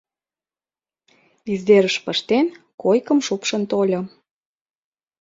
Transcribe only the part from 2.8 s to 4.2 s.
койкым шупшын тольо.